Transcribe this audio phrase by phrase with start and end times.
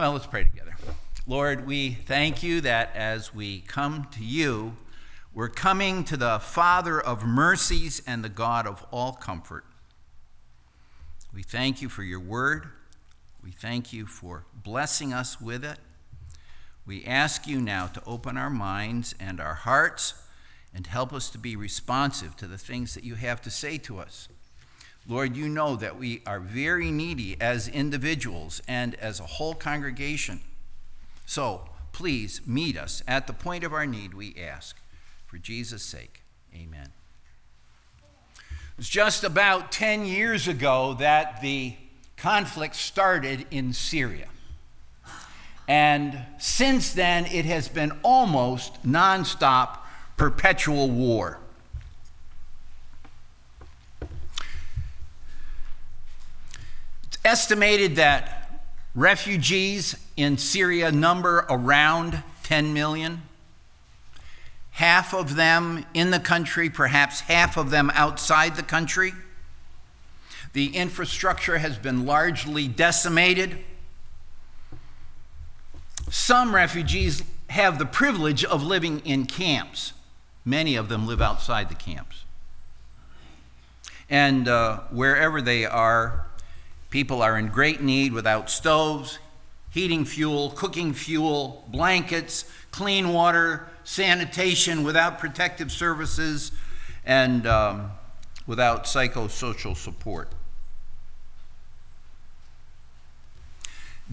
[0.00, 0.74] Well, let's pray together.
[1.26, 4.78] Lord, we thank you that as we come to you,
[5.34, 9.66] we're coming to the Father of mercies and the God of all comfort.
[11.34, 12.68] We thank you for your word.
[13.44, 15.76] We thank you for blessing us with it.
[16.86, 20.14] We ask you now to open our minds and our hearts
[20.74, 23.98] and help us to be responsive to the things that you have to say to
[23.98, 24.28] us.
[25.10, 30.40] Lord, you know that we are very needy as individuals and as a whole congregation.
[31.26, 34.76] So please meet us at the point of our need, we ask.
[35.26, 36.22] For Jesus' sake,
[36.54, 36.92] amen.
[38.36, 41.74] It was just about 10 years ago that the
[42.16, 44.28] conflict started in Syria.
[45.66, 49.78] And since then, it has been almost nonstop,
[50.16, 51.39] perpetual war.
[57.30, 58.60] Estimated that
[58.92, 63.22] refugees in Syria number around 10 million.
[64.72, 69.12] Half of them in the country, perhaps half of them outside the country.
[70.54, 73.58] The infrastructure has been largely decimated.
[76.10, 79.92] Some refugees have the privilege of living in camps.
[80.44, 82.24] Many of them live outside the camps.
[84.08, 86.26] And uh, wherever they are,
[86.90, 89.18] people are in great need without stoves,
[89.70, 96.52] heating fuel, cooking fuel, blankets, clean water, sanitation, without protective services,
[97.04, 97.90] and um,
[98.46, 100.28] without psychosocial support.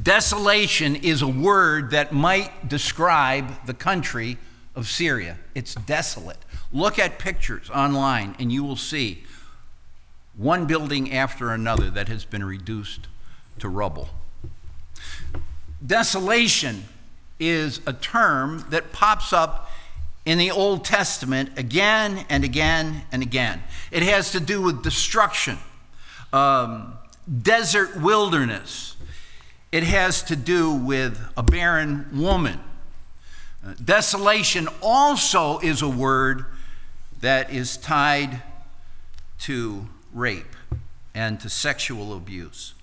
[0.01, 4.37] Desolation is a word that might describe the country
[4.75, 5.39] of Syria.
[5.55, 6.37] It's desolate.
[6.71, 9.23] Look at pictures online and you will see
[10.37, 13.07] one building after another that has been reduced
[13.59, 14.09] to rubble.
[15.85, 16.85] Desolation
[17.39, 19.69] is a term that pops up
[20.25, 23.63] in the Old Testament again and again and again.
[23.91, 25.57] It has to do with destruction,
[26.31, 26.93] um,
[27.41, 28.97] desert wilderness
[29.71, 32.59] it has to do with a barren woman.
[33.65, 36.45] Uh, desolation also is a word
[37.19, 38.41] that is tied
[39.39, 40.55] to rape
[41.13, 42.73] and to sexual abuse.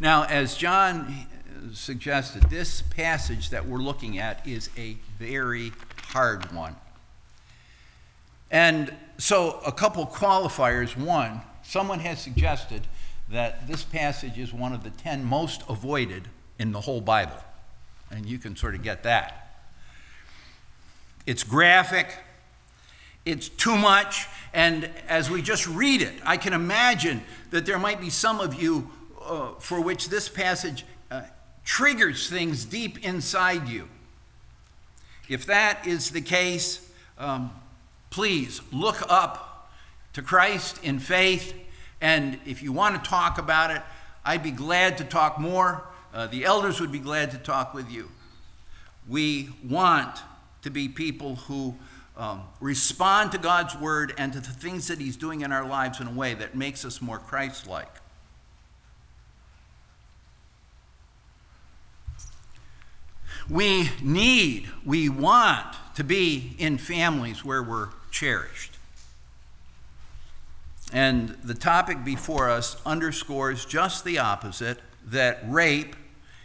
[0.00, 1.26] Now, as John
[1.72, 5.72] suggested, this passage that we're looking at is a very
[6.08, 6.76] hard one.
[8.50, 10.96] And so, a couple qualifiers.
[10.96, 12.82] One, someone has suggested
[13.30, 16.28] that this passage is one of the 10 most avoided
[16.58, 17.42] in the whole Bible.
[18.10, 19.54] And you can sort of get that.
[21.24, 22.18] It's graphic,
[23.24, 28.00] it's too much, and as we just read it, I can imagine that there might
[28.00, 28.90] be some of you
[29.24, 31.22] uh, for which this passage uh,
[31.64, 33.88] triggers things deep inside you.
[35.28, 37.52] If that is the case, um,
[38.10, 39.70] please look up
[40.14, 41.54] to Christ in faith
[42.02, 43.80] and if you want to talk about it,
[44.24, 45.84] I'd be glad to talk more.
[46.12, 48.10] Uh, the elders would be glad to talk with you.
[49.08, 50.18] We want
[50.62, 51.76] to be people who
[52.16, 56.00] um, respond to God's word and to the things that He's doing in our lives
[56.00, 57.88] in a way that makes us more Christ like.
[63.48, 68.72] We need, we want to be in families where we're cherished.
[70.92, 75.96] And the topic before us underscores just the opposite that rape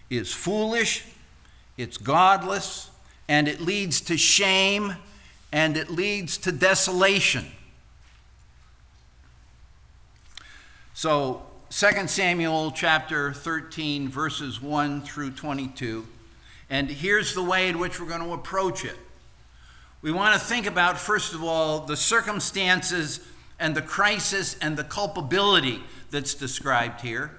[0.09, 1.03] is foolish,
[1.75, 2.89] it's godless,
[3.27, 4.95] and it leads to shame
[5.51, 7.45] and it leads to desolation.
[10.93, 16.07] So, 2 Samuel chapter 13, verses 1 through 22.
[16.69, 18.95] And here's the way in which we're going to approach it.
[20.01, 23.19] We want to think about, first of all, the circumstances
[23.59, 27.31] and the crisis and the culpability that's described here.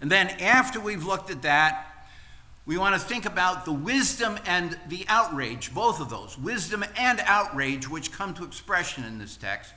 [0.00, 1.95] And then, after we've looked at that,
[2.66, 7.20] we want to think about the wisdom and the outrage, both of those, wisdom and
[7.24, 9.72] outrage, which come to expression in this text.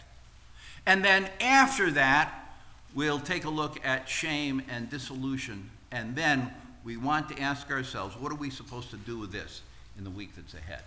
[0.87, 2.55] And then, after that,
[2.95, 5.69] we'll take a look at shame and desolation.
[5.91, 6.51] And then
[6.83, 9.61] we want to ask ourselves, what are we supposed to do with this
[9.97, 10.81] in the week that's ahead?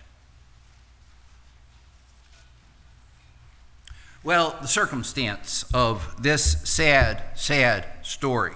[4.25, 8.55] Well, the circumstance of this sad, sad story.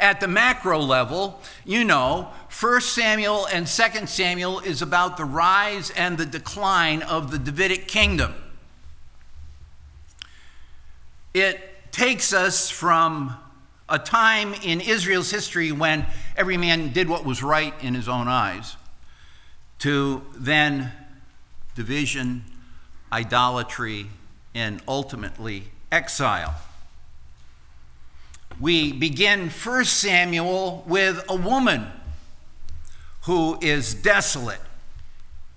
[0.00, 2.30] At the macro level, you know,
[2.62, 7.88] 1 Samuel and 2 Samuel is about the rise and the decline of the Davidic
[7.88, 8.36] kingdom.
[11.34, 11.58] It
[11.90, 13.36] takes us from
[13.88, 16.06] a time in Israel's history when
[16.36, 18.76] every man did what was right in his own eyes,
[19.80, 20.92] to then
[21.74, 22.44] division,
[23.12, 24.06] idolatry,
[24.54, 26.54] and ultimately exile.
[28.60, 31.90] We begin 1 Samuel with a woman
[33.22, 34.60] who is desolate,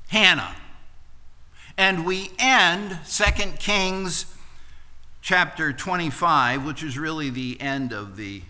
[0.10, 0.56] Hannah.
[1.78, 3.24] And we end 2
[3.60, 4.26] Kings
[5.22, 8.44] chapter 25, which is really the end of the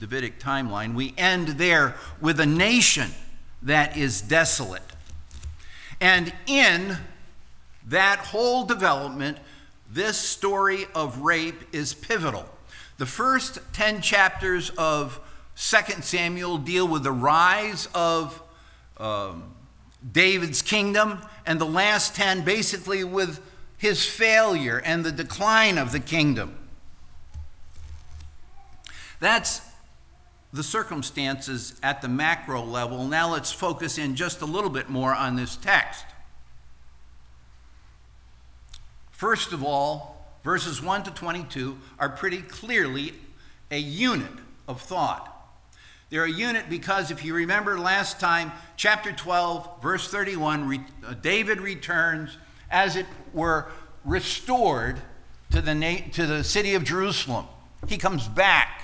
[0.00, 0.94] Davidic timeline.
[0.94, 3.12] We end there with a nation
[3.62, 4.82] that is desolate.
[6.00, 6.98] And in
[7.86, 9.38] that whole development,
[9.90, 12.46] this story of rape is pivotal.
[12.98, 15.20] The first 10 chapters of
[15.56, 18.42] 2 Samuel deal with the rise of
[18.98, 19.54] um,
[20.12, 23.40] David's kingdom, and the last 10 basically with
[23.78, 26.56] his failure and the decline of the kingdom.
[29.20, 29.60] That's
[30.52, 33.06] the circumstances at the macro level.
[33.06, 36.04] Now let's focus in just a little bit more on this text.
[39.10, 43.14] First of all, verses 1 to 22 are pretty clearly
[43.70, 44.32] a unit
[44.68, 45.35] of thought.
[46.08, 51.14] They're a unit because if you remember last time, chapter 12, verse 31, re, uh,
[51.14, 52.38] David returns,
[52.70, 53.66] as it were,
[54.04, 55.00] restored
[55.50, 57.46] to the, na- to the city of Jerusalem.
[57.88, 58.82] He comes back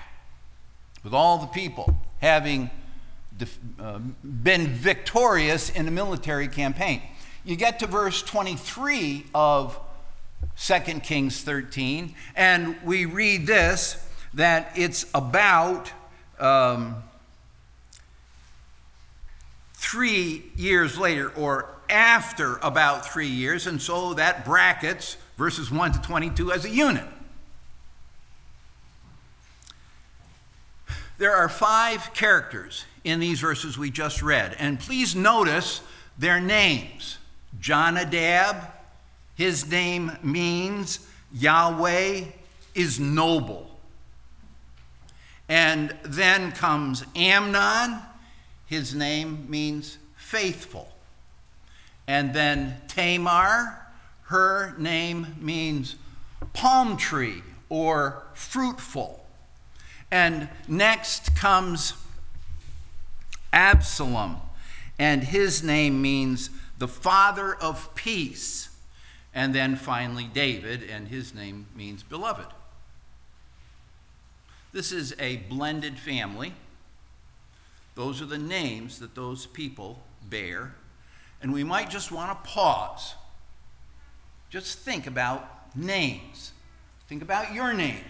[1.04, 2.70] with all the people, having
[3.38, 7.02] def- uh, been victorious in a military campaign.
[7.44, 9.78] You get to verse 23 of
[10.58, 15.92] 2 Kings 13, and we read this that it's about
[16.38, 17.02] um,
[19.92, 26.00] three years later, or after about three years, and so that brackets verses 1 to
[26.00, 27.04] 22 as a unit.
[31.18, 35.82] There are five characters in these verses we just read, and please notice
[36.16, 37.18] their names.
[37.60, 38.72] Jonadab,
[39.34, 42.24] his name means Yahweh
[42.74, 43.78] is noble.
[45.50, 47.98] And then comes Amnon,
[48.72, 50.88] his name means faithful.
[52.06, 53.86] And then Tamar,
[54.24, 55.96] her name means
[56.54, 59.26] palm tree or fruitful.
[60.10, 61.92] And next comes
[63.52, 64.40] Absalom,
[64.98, 66.48] and his name means
[66.78, 68.70] the father of peace.
[69.34, 72.46] And then finally, David, and his name means beloved.
[74.72, 76.54] This is a blended family.
[77.94, 80.74] Those are the names that those people bear.
[81.40, 83.14] And we might just want to pause.
[84.50, 86.52] Just think about names.
[87.08, 88.04] Think about your name.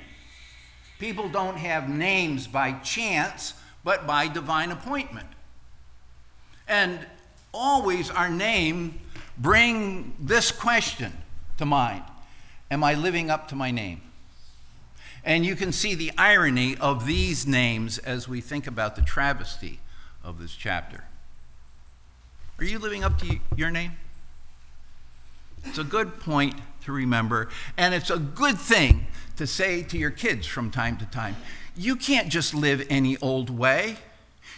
[0.98, 5.26] People don't have names by chance, but by divine appointment.
[6.68, 7.04] And
[7.52, 9.00] always our name
[9.36, 11.12] bring this question
[11.58, 12.04] to mind
[12.70, 14.00] Am I living up to my name?
[15.24, 19.78] And you can see the irony of these names as we think about the travesty
[20.24, 21.04] of this chapter.
[22.58, 23.92] Are you living up to your name?
[25.64, 30.10] It's a good point to remember, and it's a good thing to say to your
[30.10, 31.36] kids from time to time.
[31.76, 33.96] You can't just live any old way.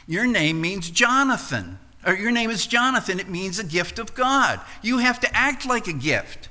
[0.07, 3.21] Your name means Jonathan, or your name is Jonathan.
[3.21, 4.61] It means a gift of God.
[4.83, 6.49] You have to act like a gift,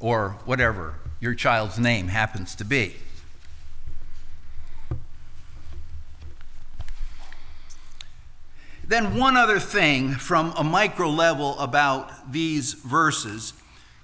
[0.00, 2.96] or whatever your child's name happens to be.
[8.88, 13.52] Then, one other thing from a micro level about these verses.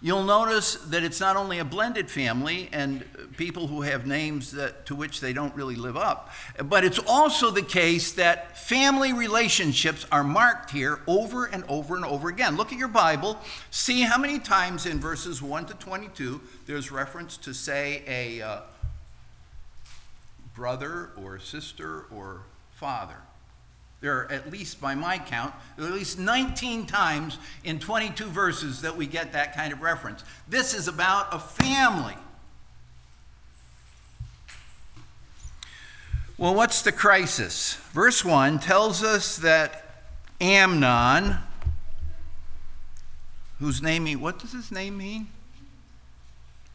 [0.05, 3.07] You'll notice that it's not only a blended family and
[3.39, 6.31] people who have names that, to which they don't really live up,
[6.63, 12.05] but it's also the case that family relationships are marked here over and over and
[12.05, 12.55] over again.
[12.55, 17.39] Look at your Bible, see how many times in verses 1 to 22 there's reference
[17.39, 18.61] to, say, a uh,
[20.55, 22.43] brother or sister or
[22.73, 23.24] father.
[24.05, 28.99] There are at least, by my count, at least 19 times in 22 verses that
[28.99, 30.23] we get that kind of reference.
[30.47, 32.19] This is about a family.
[36.37, 37.77] Well, what's the crisis?
[37.95, 40.05] Verse 1 tells us that
[40.39, 41.39] Amnon,
[43.59, 45.29] whose name, what does his name mean?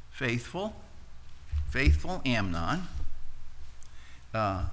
[0.10, 0.74] Faithful.
[1.70, 2.88] Faithful Amnon.
[4.34, 4.66] Uh,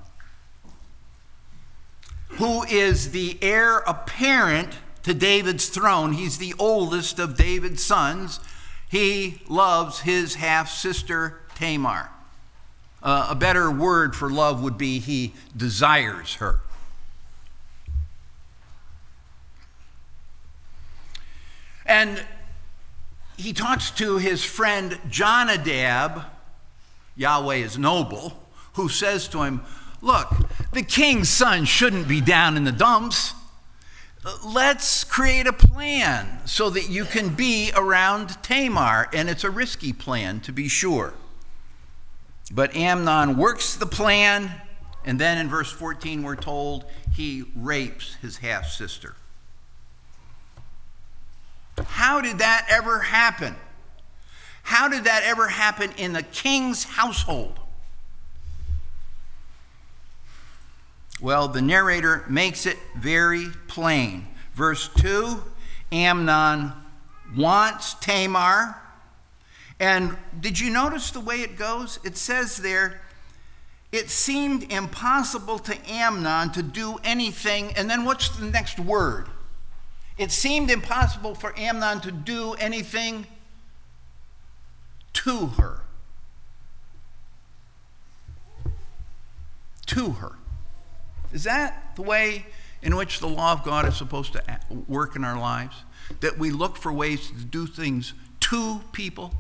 [2.39, 4.71] who is the heir apparent
[5.03, 6.13] to David's throne.
[6.13, 8.41] He's the oldest of David's sons.
[8.89, 12.11] He loves his half sister Tamar.
[13.03, 16.61] Uh, a better word for love would be he desires her.
[21.85, 22.25] And
[23.37, 26.25] he talks to his friend Jonadab,
[27.15, 28.43] Yahweh is noble,
[28.75, 29.63] who says to him,
[30.01, 30.31] Look,
[30.73, 33.33] the king's son shouldn't be down in the dumps.
[34.45, 39.09] Let's create a plan so that you can be around Tamar.
[39.13, 41.15] And it's a risky plan, to be sure.
[42.53, 44.51] But Amnon works the plan,
[45.05, 46.85] and then in verse 14, we're told
[47.15, 49.15] he rapes his half sister.
[51.85, 53.57] How did that ever happen?
[54.63, 57.59] How did that ever happen in the king's household?
[61.21, 64.29] Well, the narrator makes it very plain.
[64.55, 65.43] Verse 2
[65.93, 66.73] Amnon
[67.35, 68.81] wants Tamar.
[69.79, 71.99] And did you notice the way it goes?
[72.05, 73.01] It says there,
[73.93, 77.73] it seemed impossible to Amnon to do anything.
[77.77, 79.29] And then what's the next word?
[80.19, 83.27] It seemed impossible for Amnon to do anything
[85.13, 85.81] to her.
[89.87, 90.33] To her.
[91.37, 92.47] Is that the way
[92.81, 94.43] in which the law of God is supposed to
[94.89, 95.77] work in our lives?
[96.21, 99.35] That we look for ways to do things to people?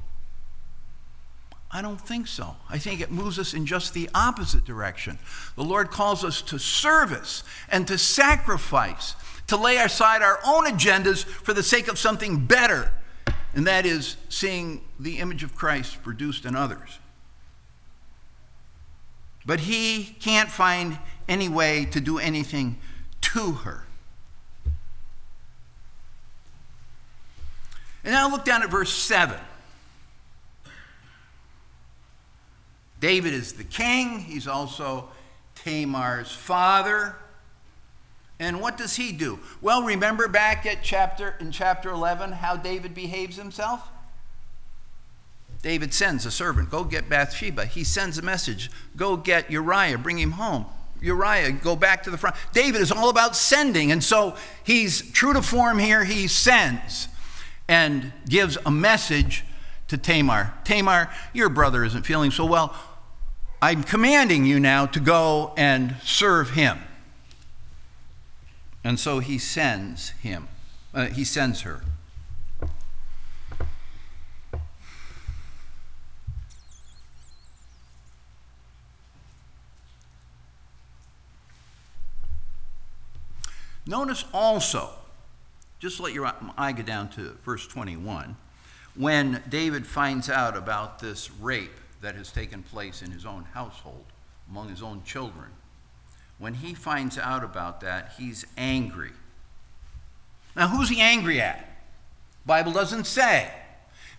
[1.73, 2.57] I don't think so.
[2.69, 5.19] I think it moves us in just the opposite direction.
[5.55, 9.15] The Lord calls us to service and to sacrifice
[9.47, 12.93] to lay aside our own agendas for the sake of something better,
[13.55, 16.99] and that is seeing the image of Christ produced in others.
[19.47, 22.78] But he can't find any way to do anything
[23.21, 23.85] to her.
[28.04, 29.37] And now look down at verse 7.
[33.00, 35.09] David is the king, he's also
[35.56, 37.16] Tamar's father.
[38.38, 39.40] And what does he do?
[39.61, 43.88] Well, remember back at chapter in chapter 11 how David behaves himself?
[45.62, 47.66] David sends a servant, go get Bathsheba.
[47.66, 50.66] He sends a message, go get Uriah, bring him home.
[51.00, 52.37] Uriah, go back to the front.
[52.53, 56.05] David is all about sending, and so he's true to form here.
[56.05, 57.09] He sends
[57.69, 59.45] and gives a message
[59.88, 60.55] to Tamar.
[60.65, 62.75] Tamar, your brother isn't feeling so well.
[63.62, 66.79] I'm commanding you now to go and serve him.
[68.85, 70.49] And so he sends him,
[70.95, 71.83] uh, he sends her.
[83.87, 84.90] Notice also,
[85.78, 88.37] just let your eye go down to verse 21,
[88.95, 94.05] when David finds out about this rape that has taken place in his own household
[94.49, 95.50] among his own children
[96.38, 99.12] when he finds out about that, he's angry.
[100.55, 101.66] Now, who's he angry at?
[102.45, 103.50] Bible doesn't say.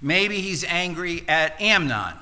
[0.02, 2.16] Maybe he's angry at Amnon.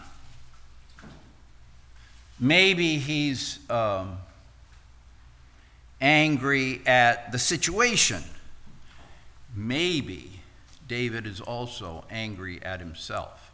[2.40, 4.18] Maybe he's um,
[6.02, 8.24] angry at the situation.
[9.56, 10.42] Maybe
[10.88, 13.52] David is also angry at himself.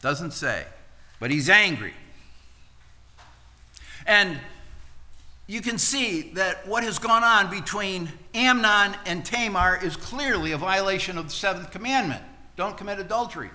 [0.00, 0.66] Doesn't say,
[1.20, 1.94] but he's angry.
[4.06, 4.38] And
[5.46, 10.58] you can see that what has gone on between Amnon and Tamar is clearly a
[10.58, 12.22] violation of the seventh commandment
[12.56, 13.50] don't commit adultery.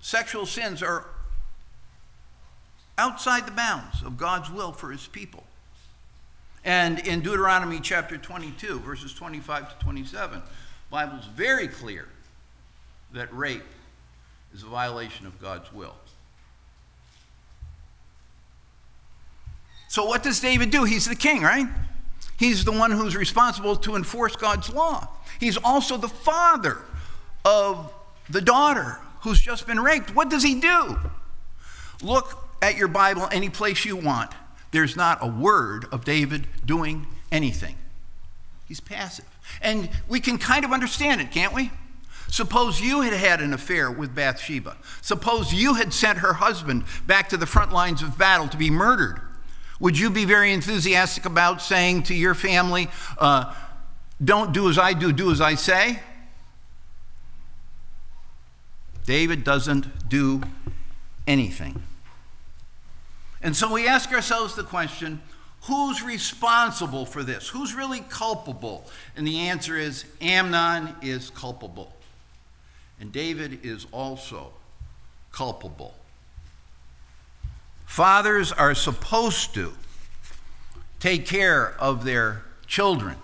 [0.00, 1.06] Sexual sins are
[2.98, 5.44] outside the bounds of God's will for his people.
[6.64, 10.44] And in Deuteronomy chapter 22, verses 25 to 27, the
[10.90, 12.08] Bible is very clear
[13.12, 13.62] that rape
[14.54, 15.94] is a violation of God's will.
[19.88, 20.84] So, what does David do?
[20.84, 21.68] He's the king, right?
[22.36, 25.08] He's the one who's responsible to enforce God's law.
[25.38, 26.78] He's also the father
[27.44, 27.92] of
[28.28, 30.14] the daughter who's just been raped.
[30.14, 30.98] What does he do?
[32.02, 34.32] Look at your Bible any place you want.
[34.70, 37.76] There's not a word of David doing anything.
[38.66, 39.26] He's passive.
[39.60, 41.70] And we can kind of understand it, can't we?
[42.28, 44.76] Suppose you had had an affair with Bathsheba.
[45.02, 48.70] Suppose you had sent her husband back to the front lines of battle to be
[48.70, 49.20] murdered.
[49.78, 53.54] Would you be very enthusiastic about saying to your family, uh,
[54.24, 56.00] don't do as I do, do as I say?
[59.04, 60.42] David doesn't do
[61.26, 61.82] anything.
[63.44, 65.20] And so we ask ourselves the question
[65.64, 67.48] who's responsible for this?
[67.48, 68.86] Who's really culpable?
[69.16, 71.94] And the answer is Amnon is culpable.
[72.98, 74.52] And David is also
[75.30, 75.94] culpable.
[77.84, 79.74] Fathers are supposed to
[80.98, 83.16] take care of their children.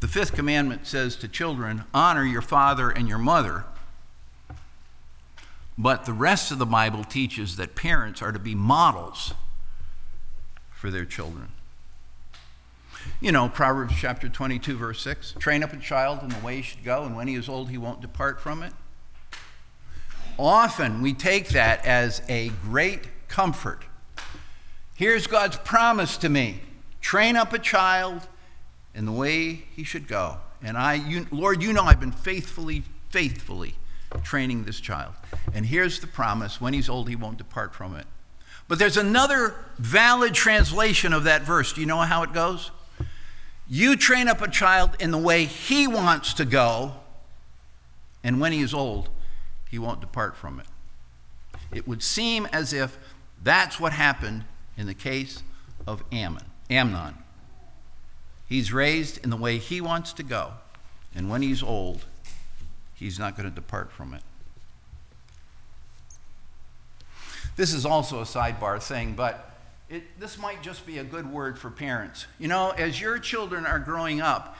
[0.00, 3.64] The fifth commandment says to children, honor your father and your mother.
[5.78, 9.34] But the rest of the Bible teaches that parents are to be models
[10.70, 11.48] for their children.
[13.20, 16.62] You know, Proverbs chapter 22, verse 6 train up a child in the way he
[16.62, 18.72] should go, and when he is old, he won't depart from it.
[20.38, 23.84] Often we take that as a great comfort.
[24.94, 26.60] Here's God's promise to me
[27.00, 28.26] train up a child
[28.94, 30.38] in the way he should go.
[30.62, 33.76] And I, you, Lord, you know I've been faithfully, faithfully
[34.22, 35.12] training this child.
[35.54, 38.06] And here's the promise when he's old, he won't depart from it.
[38.68, 41.72] But there's another valid translation of that verse.
[41.72, 42.70] Do you know how it goes?
[43.68, 46.94] You train up a child in the way he wants to go,
[48.22, 49.08] and when he is old,
[49.70, 50.66] he won't depart from it.
[51.72, 52.98] It would seem as if
[53.42, 54.44] that's what happened
[54.76, 55.42] in the case
[55.86, 57.16] of Ammon, Amnon.
[58.48, 60.52] He's raised in the way he wants to go,
[61.14, 62.04] and when he's old,
[63.00, 64.22] he's not going to depart from it.
[67.56, 69.56] This is also a sidebar thing, but
[69.88, 72.26] it, this might just be a good word for parents.
[72.38, 74.56] You know, as your children are growing up,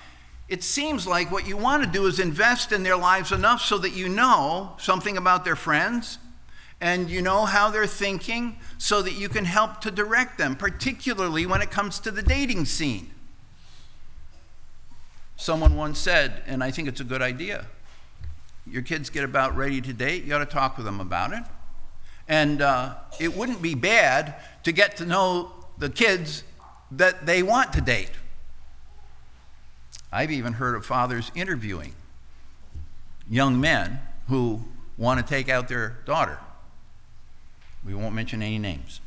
[0.48, 3.78] it seems like what you want to do is invest in their lives enough so
[3.78, 6.18] that you know something about their friends
[6.80, 11.46] and you know how they're thinking so that you can help to direct them, particularly
[11.46, 13.10] when it comes to the dating scene.
[15.36, 17.66] Someone once said, and I think it's a good idea
[18.70, 21.42] your kids get about ready to date, you ought to talk with them about it.
[22.28, 26.44] And uh, it wouldn't be bad to get to know the kids
[26.92, 28.10] that they want to date.
[30.12, 31.94] I've even heard of fathers interviewing
[33.28, 34.64] young men who
[34.96, 36.38] want to take out their daughter.
[37.84, 39.00] We won't mention any names.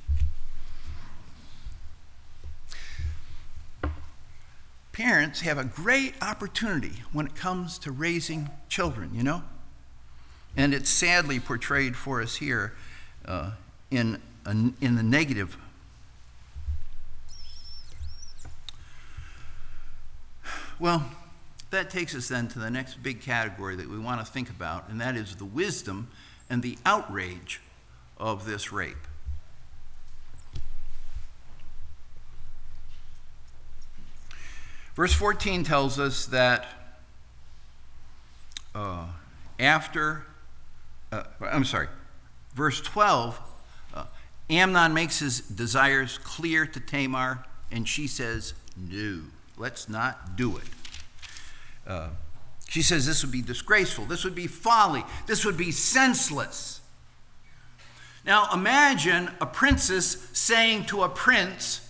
[4.91, 9.43] Parents have a great opportunity when it comes to raising children, you know?
[10.55, 12.73] And it's sadly portrayed for us here
[13.25, 13.51] uh,
[13.89, 15.57] in, in the negative.
[20.79, 21.05] Well,
[21.71, 24.89] that takes us then to the next big category that we want to think about,
[24.89, 26.09] and that is the wisdom
[26.49, 27.61] and the outrage
[28.17, 28.95] of this rape.
[34.95, 36.67] Verse 14 tells us that
[38.75, 39.05] uh,
[39.59, 40.25] after,
[41.13, 41.87] uh, I'm sorry,
[42.55, 43.39] verse 12,
[43.93, 44.05] uh,
[44.49, 49.21] Amnon makes his desires clear to Tamar, and she says, No,
[49.57, 50.63] let's not do it.
[51.85, 52.09] Uh,
[52.67, 56.81] she says this would be disgraceful, this would be folly, this would be senseless.
[58.25, 61.87] Now imagine a princess saying to a prince,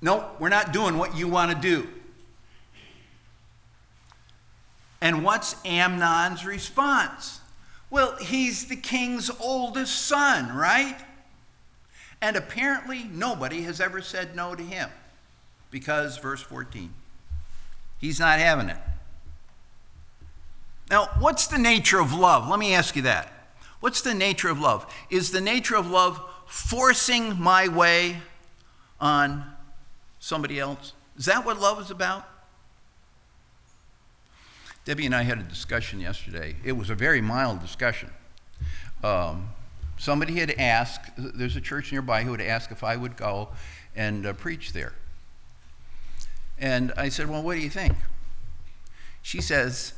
[0.00, 1.88] No, we're not doing what you want to do.
[5.00, 7.40] And what's Amnon's response?
[7.90, 10.96] Well, he's the king's oldest son, right?
[12.20, 14.90] And apparently nobody has ever said no to him
[15.70, 16.92] because, verse 14,
[17.98, 18.78] he's not having it.
[20.90, 22.48] Now, what's the nature of love?
[22.48, 23.32] Let me ask you that.
[23.80, 24.92] What's the nature of love?
[25.10, 28.18] Is the nature of love forcing my way
[29.00, 29.44] on
[30.18, 30.92] somebody else?
[31.18, 32.26] Is that what love is about?
[34.86, 36.54] Debbie and I had a discussion yesterday.
[36.64, 38.08] It was a very mild discussion.
[39.02, 39.48] Um,
[39.98, 43.48] somebody had asked, there's a church nearby who had asked if I would go
[43.96, 44.92] and uh, preach there.
[46.56, 47.96] And I said, Well, what do you think?
[49.22, 49.92] She says,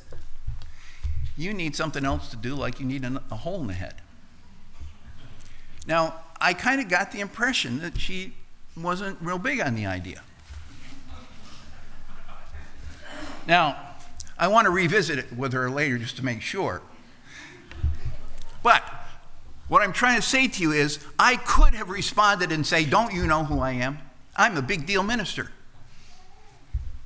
[1.37, 3.97] You need something else to do like you need a, a hole in the head.
[5.87, 8.33] Now, I kind of got the impression that she
[8.75, 10.23] wasn't real big on the idea.
[13.47, 13.88] Now,
[14.39, 16.81] I want to revisit it with her later just to make sure.
[18.63, 18.83] But
[19.69, 23.13] what I'm trying to say to you is, I could have responded and say, Don't
[23.13, 23.99] you know who I am?
[24.37, 25.51] I'm a big deal minister.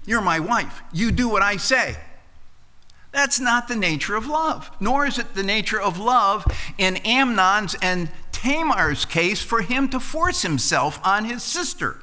[0.05, 0.83] You're my wife.
[0.92, 1.97] You do what I say.
[3.12, 6.47] That's not the nature of love, nor is it the nature of love
[6.79, 12.02] in Amnon's and Tamar's case for him to force himself on his sister.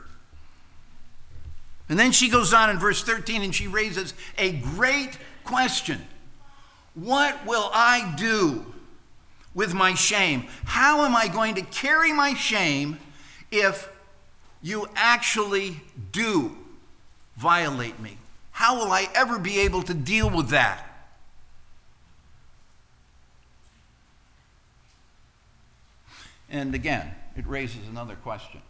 [1.90, 6.08] And then she goes on in verse 13 and she raises a great question
[6.94, 8.66] What will I do
[9.56, 10.48] with my shame?
[10.66, 13.00] How am I going to carry my shame
[13.52, 13.92] if
[14.62, 16.56] you actually do
[17.36, 18.18] violate me?
[18.52, 20.86] How will I ever be able to deal with that?
[26.52, 28.62] And again, it raises another question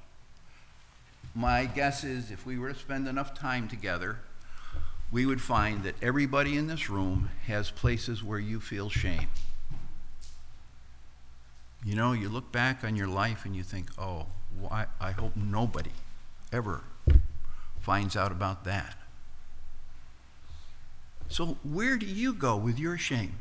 [1.39, 4.17] my guess is if we were to spend enough time together,
[5.09, 9.29] we would find that everybody in this room has places where you feel shame.
[11.85, 14.25] You know, you look back on your life and you think, oh,
[14.69, 15.93] I hope nobody
[16.51, 16.83] ever
[17.79, 18.97] finds out about that.
[21.29, 23.35] So, where do you go with your shame?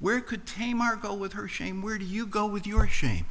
[0.00, 1.80] Where could Tamar go with her shame?
[1.80, 3.24] Where do you go with your shame?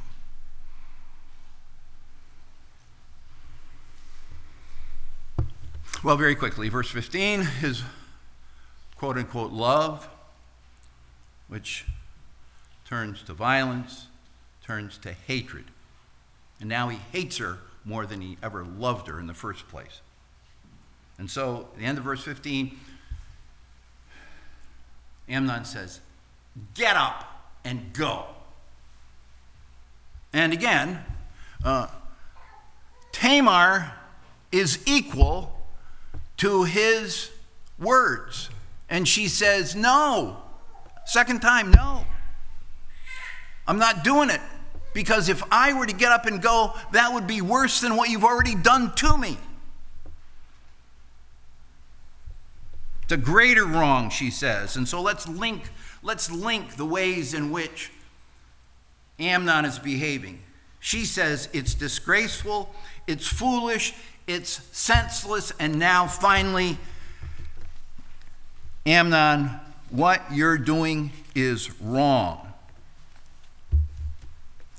[6.04, 7.84] Well, very quickly, verse 15 his
[8.96, 10.08] quote unquote love,
[11.46, 11.84] which
[12.84, 14.08] turns to violence,
[14.64, 15.66] turns to hatred.
[16.58, 20.00] And now he hates her more than he ever loved her in the first place.
[21.18, 22.76] And so, at the end of verse 15,
[25.28, 26.00] Amnon says,
[26.74, 28.26] Get up and go.
[30.32, 31.04] And again,
[31.64, 31.86] uh,
[33.12, 33.92] Tamar
[34.50, 35.61] is equal
[36.42, 37.30] to his
[37.78, 38.50] words.
[38.90, 40.38] And she says, No.
[41.04, 42.04] Second time, no.
[43.64, 44.40] I'm not doing it.
[44.92, 48.10] Because if I were to get up and go, that would be worse than what
[48.10, 49.38] you've already done to me.
[53.04, 54.74] It's a greater wrong, she says.
[54.76, 55.70] And so let's link,
[56.02, 57.92] let's link the ways in which
[59.20, 60.42] Amnon is behaving.
[60.80, 62.74] She says it's disgraceful,
[63.06, 63.94] it's foolish,
[64.26, 66.78] it's senseless, and now finally,
[68.86, 69.50] Amnon,
[69.90, 72.52] what you're doing is wrong.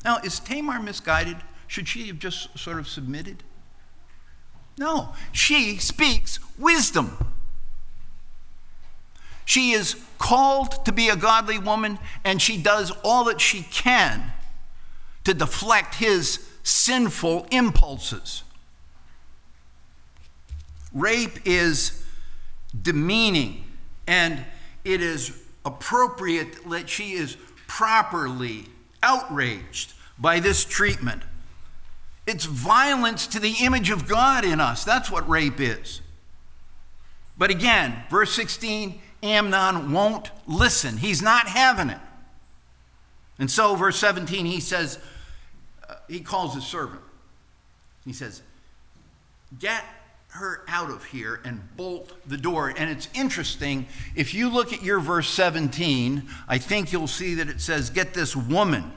[0.03, 1.38] Now, is Tamar misguided?
[1.67, 3.43] Should she have just sort of submitted?
[4.77, 7.17] No, she speaks wisdom.
[9.45, 14.32] She is called to be a godly woman, and she does all that she can
[15.23, 18.42] to deflect his sinful impulses.
[20.93, 22.03] Rape is
[22.79, 23.65] demeaning,
[24.08, 24.43] and
[24.84, 28.65] it is appropriate that she is properly
[29.01, 31.23] outraged by this treatment.
[32.25, 34.84] It's violence to the image of God in us.
[34.84, 36.01] That's what rape is.
[37.38, 40.97] But again, verse 16 Amnon won't listen.
[40.97, 41.99] He's not having it.
[43.39, 44.99] And so, verse 17, he says,
[45.89, 47.01] uh, he calls his servant.
[48.06, 48.41] He says,
[49.58, 49.84] Get
[50.34, 52.74] her out of here and bolt the door.
[52.76, 57.50] And it's interesting, if you look at your verse 17, I think you'll see that
[57.50, 58.91] it says, Get this woman.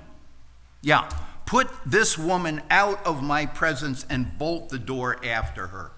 [0.81, 1.11] Yeah,
[1.44, 5.92] put this woman out of my presence and bolt the door after her.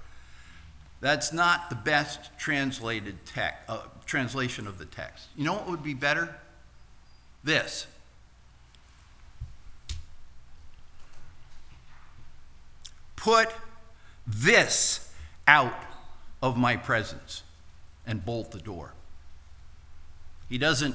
[1.01, 5.29] That's not the best translated text, uh, translation of the text.
[5.37, 6.35] You know what would be better?
[7.45, 7.87] This.
[13.15, 13.51] Put
[14.27, 15.08] this
[15.49, 15.83] out
[16.43, 17.43] of my presence
[18.07, 18.93] and bolt the door.
[20.49, 20.95] He doesn't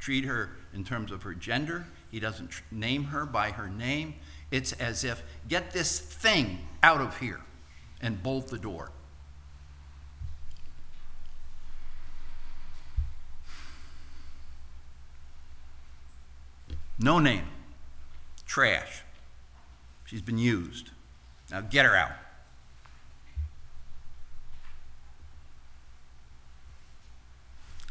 [0.00, 4.14] treat her in terms of her gender, he doesn't tr- name her by her name.
[4.50, 7.40] It's as if, get this thing out of here
[8.00, 8.90] and bolt the door.
[16.98, 17.44] No name.
[18.46, 19.02] Trash.
[20.06, 20.90] She's been used.
[21.50, 22.12] Now get her out.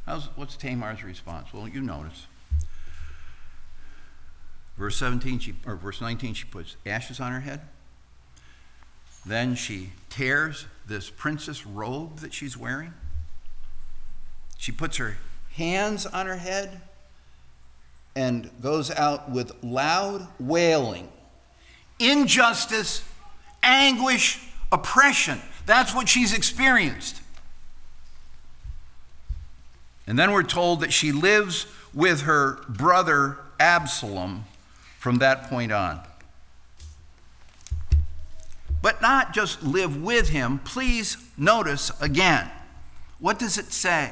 [0.07, 1.49] How's, what's Tamar's response?
[1.53, 2.27] Well, you notice.
[4.77, 7.61] Verse 17, she, or verse 19, she puts ashes on her head.
[9.25, 12.93] Then she tears this princess robe that she's wearing.
[14.57, 15.17] She puts her
[15.55, 16.81] hands on her head
[18.15, 21.09] and goes out with loud wailing.
[21.99, 23.03] Injustice,
[23.61, 24.39] anguish,
[24.71, 25.41] oppression.
[25.65, 27.21] That's what she's experienced.
[30.07, 34.45] And then we're told that she lives with her brother Absalom
[34.97, 36.01] from that point on.
[38.81, 40.59] But not just live with him.
[40.59, 42.49] Please notice again.
[43.19, 44.11] What does it say?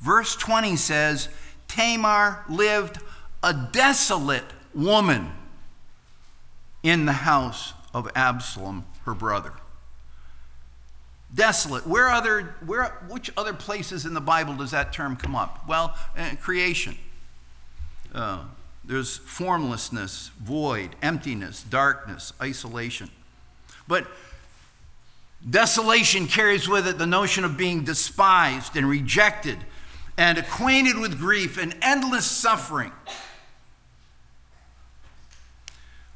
[0.00, 1.28] Verse 20 says
[1.68, 2.98] Tamar lived
[3.42, 5.30] a desolate woman
[6.82, 9.52] in the house of Absalom, her brother
[11.34, 11.86] desolate.
[11.86, 15.66] Where other, where, which other places in the Bible does that term come up?
[15.68, 16.96] Well, uh, creation.
[18.14, 18.44] Uh,
[18.84, 23.10] there's formlessness, void, emptiness, darkness, isolation.
[23.86, 24.06] But
[25.48, 29.58] desolation carries with it the notion of being despised and rejected
[30.16, 32.92] and acquainted with grief and endless suffering.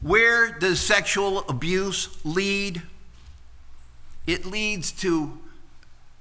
[0.00, 2.82] Where does sexual abuse lead?
[4.26, 5.38] It leads to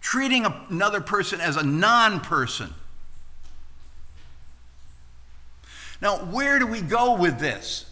[0.01, 2.73] treating another person as a non person.
[6.01, 7.85] Now, where do we go with this?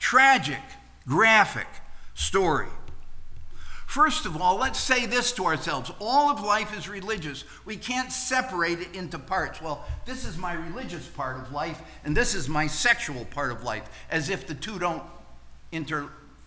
[0.00, 0.60] Tragic,
[1.06, 1.68] graphic
[2.14, 2.66] story.
[3.86, 7.44] First of all, let's say this to ourselves all of life is religious.
[7.64, 9.60] We can't separate it into parts.
[9.60, 13.62] Well, this is my religious part of life, and this is my sexual part of
[13.62, 15.02] life, as if the two don't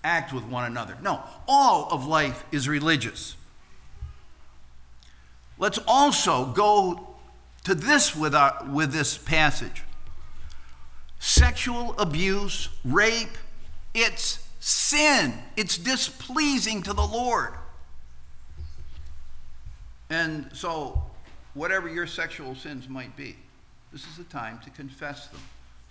[0.05, 0.97] interact with one another.
[1.01, 3.35] No, all of life is religious.
[5.57, 7.15] Let's also go
[7.63, 9.83] to this with, our, with this passage
[11.17, 13.35] sexual abuse, rape,
[13.95, 15.33] it's sin.
[15.55, 17.53] It's displeasing to the Lord.
[20.11, 21.01] And so,
[21.55, 23.37] whatever your sexual sins might be,
[23.91, 25.41] this is the time to confess them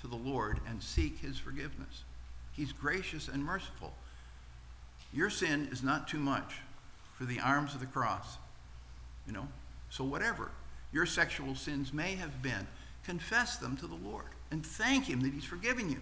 [0.03, 2.05] to the Lord and seek his forgiveness.
[2.53, 3.92] He's gracious and merciful.
[5.14, 6.57] Your sin is not too much
[7.16, 8.38] for the arms of the cross.
[9.27, 9.48] You know?
[9.88, 10.50] So, whatever
[10.92, 12.66] your sexual sins may have been,
[13.05, 16.00] confess them to the Lord and thank him that he's forgiven you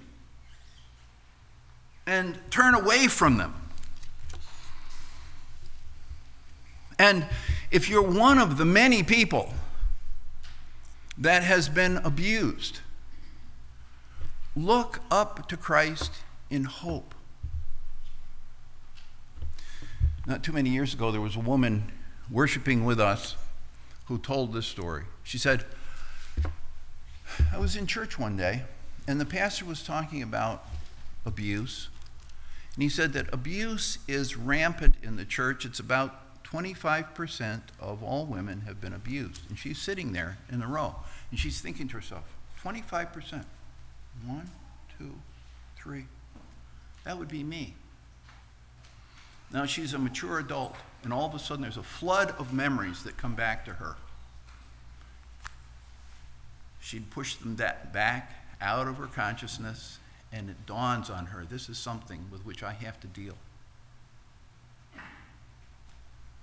[2.07, 3.55] and turn away from them.
[6.98, 7.27] And
[7.70, 9.53] if you're one of the many people
[11.18, 12.81] that has been abused,
[14.55, 16.12] look up to Christ
[16.51, 17.14] in hope.
[20.33, 21.92] Not too many years ago, there was a woman
[22.31, 23.37] worshiping with us
[24.07, 25.05] who told this story.
[25.25, 25.66] She said,
[27.53, 28.62] I was in church one day,
[29.07, 30.64] and the pastor was talking about
[31.27, 31.90] abuse
[32.75, 35.66] and he said that abuse is rampant in the church.
[35.66, 39.42] It's about 25% of all women have been abused.
[39.51, 40.95] And she's sitting there in the row,
[41.31, 42.25] and she's thinking to herself,
[42.64, 43.45] 25%.
[44.25, 44.51] One,
[44.99, 45.12] two,
[45.77, 46.07] three.
[47.05, 47.75] That would be me.
[49.52, 53.02] Now she's a mature adult, and all of a sudden there's a flood of memories
[53.04, 53.96] that come back to her.
[56.80, 59.98] She'd pushed them back out of her consciousness
[60.32, 63.36] and it dawns on her this is something with which I have to deal.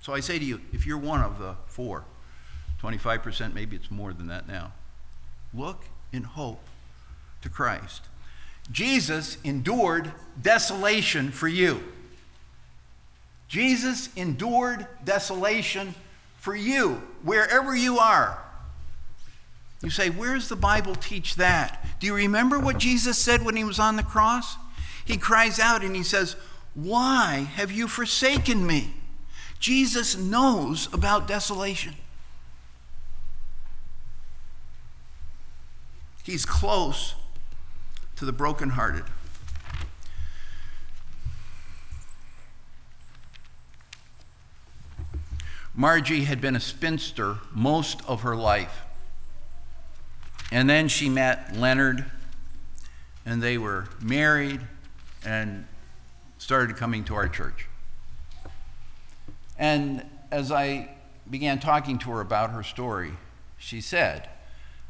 [0.02, 2.06] So I say to you, if you're one of the four,
[2.82, 4.72] 25%, maybe it's more than that now,
[5.54, 6.64] look in hope
[7.42, 8.04] to Christ.
[8.72, 11.84] Jesus endured desolation for you.
[13.50, 15.96] Jesus endured desolation
[16.38, 18.38] for you, wherever you are.
[19.82, 21.86] You say, Where does the Bible teach that?
[22.00, 24.56] Do you remember what Jesus said when he was on the cross?
[25.04, 26.36] He cries out and he says,
[26.76, 28.94] Why have you forsaken me?
[29.60, 31.96] Jesus knows about desolation.
[36.24, 37.16] He's close
[38.18, 39.06] to the brokenhearted.
[45.80, 48.82] Margie had been a spinster most of her life.
[50.52, 52.04] And then she met Leonard,
[53.26, 54.60] and they were married
[55.26, 55.66] and
[56.38, 57.70] started coming to our church.
[59.58, 60.90] And as I
[61.30, 63.14] began talking to her about her story,
[63.58, 64.28] she said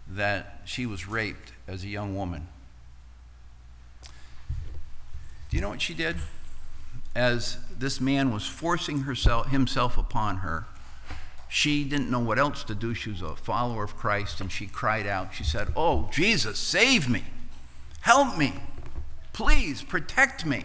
[0.08, 2.47] that she was raped as a young woman.
[4.02, 4.10] Do
[5.56, 6.15] you know what she did?
[7.13, 10.65] As this man was forcing herself, himself upon her,
[11.52, 12.94] she didn't know what else to do.
[12.94, 15.34] She was a follower of Christ, and she cried out.
[15.34, 17.24] She said, Oh, Jesus, save me.
[18.02, 18.54] Help me.
[19.34, 20.64] Please protect me.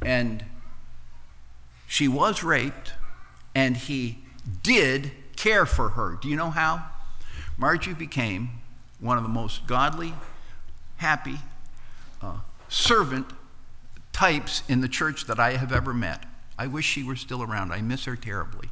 [0.00, 0.42] And
[1.86, 2.94] she was raped,
[3.54, 4.24] and he
[4.62, 6.18] did care for her.
[6.20, 6.86] Do you know how?
[7.58, 8.48] Margie became
[9.00, 10.14] one of the most godly,
[10.96, 11.40] happy,
[12.22, 12.38] uh,
[12.70, 13.26] servant
[14.14, 16.24] types in the church that I have ever met.
[16.58, 17.70] I wish she were still around.
[17.70, 18.70] I miss her terribly.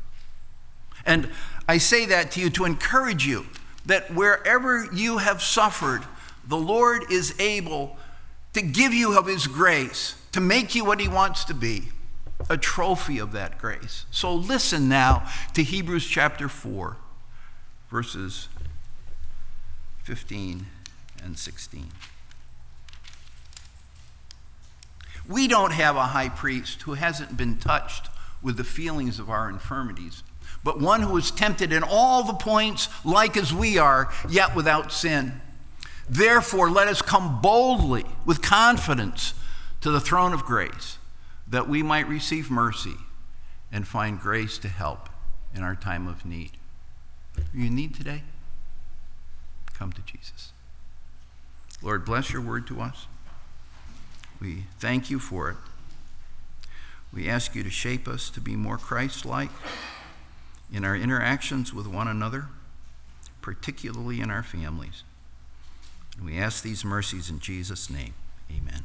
[1.06, 1.30] And
[1.68, 3.46] I say that to you to encourage you
[3.86, 6.02] that wherever you have suffered,
[6.46, 7.96] the Lord is able
[8.52, 11.88] to give you of His grace, to make you what He wants to be,
[12.48, 14.06] a trophy of that grace.
[14.10, 16.96] So listen now to Hebrews chapter 4,
[17.90, 18.48] verses
[20.04, 20.66] 15
[21.22, 21.88] and 16.
[25.26, 28.08] We don't have a high priest who hasn't been touched
[28.42, 30.22] with the feelings of our infirmities
[30.64, 34.90] but one who is tempted in all the points like as we are, yet without
[34.90, 35.40] sin.
[36.08, 39.34] Therefore, let us come boldly with confidence
[39.82, 40.98] to the throne of grace,
[41.46, 42.94] that we might receive mercy
[43.70, 45.10] and find grace to help
[45.54, 46.52] in our time of need.
[47.52, 48.22] You need today?
[49.74, 50.52] Come to Jesus.
[51.82, 53.06] Lord, bless your word to us.
[54.40, 55.56] We thank you for it.
[57.12, 59.50] We ask you to shape us to be more Christ like
[60.74, 62.46] in our interactions with one another,
[63.40, 65.04] particularly in our families.
[66.22, 68.14] We ask these mercies in Jesus' name.
[68.50, 68.84] Amen.